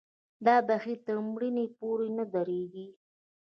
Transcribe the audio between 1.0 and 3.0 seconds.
تر مړینې پورې نه درېږي.